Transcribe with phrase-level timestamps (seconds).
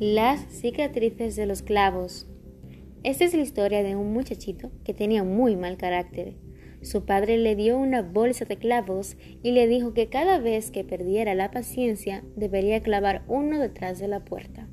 [0.00, 2.26] Las cicatrices de los clavos.
[3.04, 6.34] Esta es la historia de un muchachito que tenía muy mal carácter.
[6.82, 10.82] Su padre le dio una bolsa de clavos y le dijo que cada vez que
[10.82, 14.68] perdiera la paciencia debería clavar uno detrás de la puerta.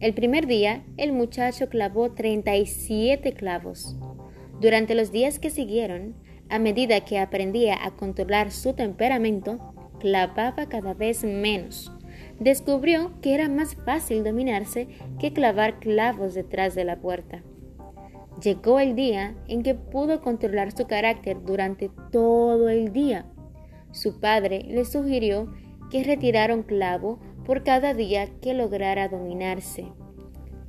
[0.00, 3.98] El primer día, el muchacho clavó 37 clavos.
[4.58, 6.14] Durante los días que siguieron,
[6.48, 11.92] a medida que aprendía a controlar su temperamento, clavaba cada vez menos.
[12.40, 17.42] Descubrió que era más fácil dominarse que clavar clavos detrás de la puerta.
[18.42, 23.26] Llegó el día en que pudo controlar su carácter durante todo el día.
[23.92, 25.52] Su padre le sugirió
[25.90, 29.84] que retirara un clavo por cada día que lograra dominarse.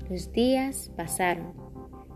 [0.09, 1.53] Los días pasaron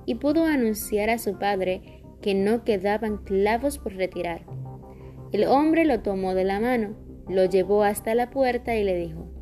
[0.05, 4.41] y pudo anunciar a su padre que no quedaban clavos por retirar.
[5.31, 6.97] El hombre lo tomó de la mano,
[7.29, 9.34] lo llevó hasta la puerta y le dijo,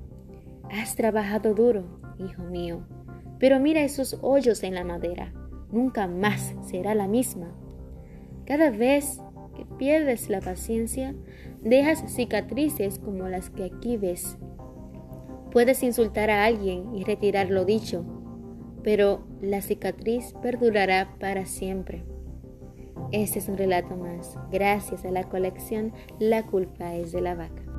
[0.74, 1.84] Has trabajado duro,
[2.18, 2.88] hijo mío,
[3.38, 5.32] pero mira esos hoyos en la madera,
[5.72, 7.54] nunca más será la misma.
[8.46, 9.22] Cada vez
[9.56, 11.14] que pierdes la paciencia,
[11.62, 14.40] dejas cicatrices como las que aquí ves.
[15.52, 18.04] Puedes insultar a alguien y retirar lo dicho,
[18.82, 22.04] pero la cicatriz perdurará para siempre.
[23.12, 24.40] Este es un relato más.
[24.52, 27.73] Gracias a la colección La culpa es de la vaca.